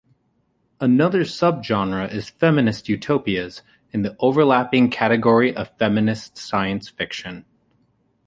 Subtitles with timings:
[0.79, 3.61] Another subgenre is feminist utopias
[3.93, 7.45] and the overlapping category of feminist science fiction.